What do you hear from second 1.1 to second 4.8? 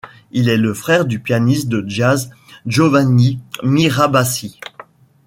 pianiste de jazz Giovanni Mirabassi.